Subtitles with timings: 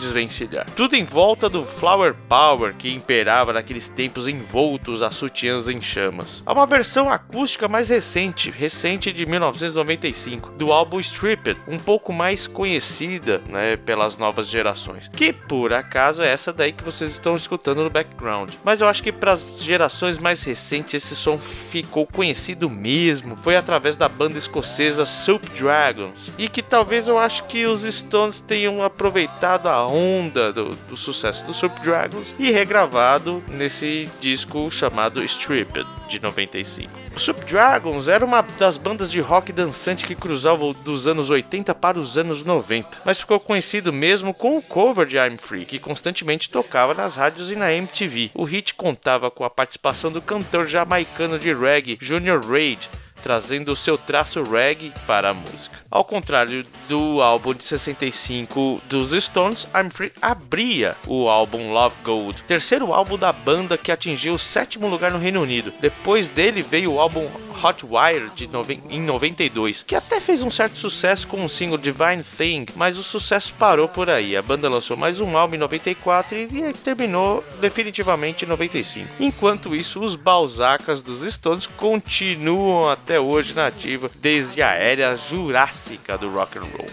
[0.00, 0.66] desvencilhar.
[0.74, 6.42] Tudo em volta do Flower Power que imperava naqueles tempos envoltos a sutiãs em chamas.
[6.46, 12.46] Há uma versão acústica mais recente, recente de 1995, do álbum Stripped, um pouco mais
[12.46, 17.82] conhecida né, pelas novas gerações, que por acaso é essa daí que vocês estão escutando
[17.82, 18.50] no background.
[18.64, 23.56] Mas eu acho que para as gerações mais recentes esse som ficou conhecido mesmo, foi
[23.56, 28.82] através da banda escocesa Soup Dragons, e que talvez eu acho que os Stones tenham
[28.82, 35.86] aproveitado a onda do, do sucesso do Super Dragons e regravado nesse disco chamado Stripped
[36.08, 36.90] de 95.
[37.14, 41.74] O Super Dragons era uma das bandas de rock dançante que cruzava dos anos 80
[41.74, 45.78] para os anos 90, mas ficou conhecido mesmo com o cover de I'm Free, que
[45.78, 48.30] constantemente tocava nas rádios e na MTV.
[48.34, 52.88] O hit contava com a participação do cantor jamaicano de reggae Junior Reid,
[53.22, 55.78] trazendo o seu traço reggae para a música.
[55.90, 62.42] Ao contrário do álbum de 65 dos Stones, I'm Free abria o álbum Love Gold,
[62.44, 65.72] terceiro álbum da banda que atingiu o sétimo lugar no Reino Unido.
[65.80, 67.28] Depois dele veio o álbum
[67.62, 68.48] Hot Wire de
[68.88, 73.02] em 92, que até fez um certo sucesso com o single Divine Thing, mas o
[73.02, 74.36] sucesso parou por aí.
[74.36, 79.08] A banda lançou mais um álbum em 94 e terminou definitivamente em 95.
[79.20, 86.16] Enquanto isso, os Balzacas dos Stones continuam até hoje na ativa desde a era jurássica
[86.18, 86.86] do rock and roll.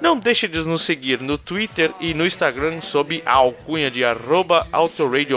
[0.00, 4.66] Não deixe de nos seguir no Twitter e no Instagram sob a alcunha de arroba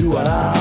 [0.07, 0.56] you I.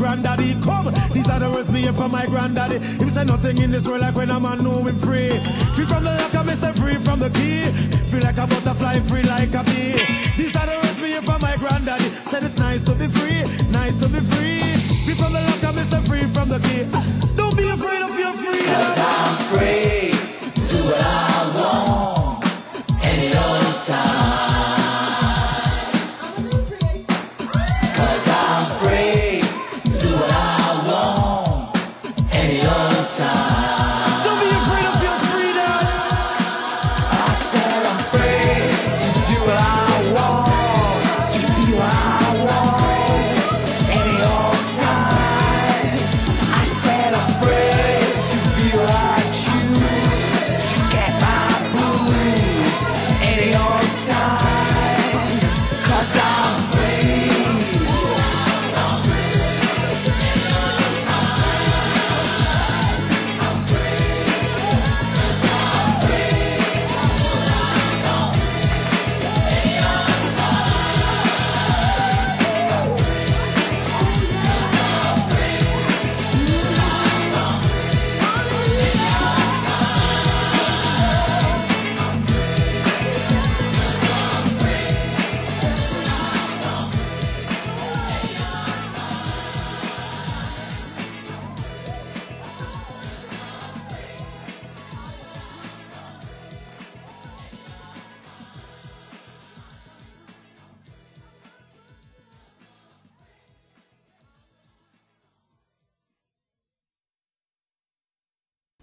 [0.00, 0.56] granddaddy.
[0.64, 2.78] Come, these are the words me from my granddaddy.
[3.04, 5.28] He say nothing in this world like when a man know him free.
[5.76, 7.68] Free from the lock, I miss free from the key.
[8.08, 10.00] Free like a butterfly, free like a bee.
[10.40, 12.08] These are the words me from my granddaddy.
[12.24, 14.64] Said it's nice to be free, nice to be free.
[15.04, 17.29] Free from the lock, I miss free from the key.